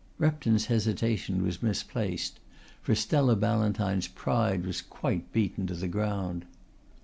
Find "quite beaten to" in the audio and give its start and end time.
4.81-5.75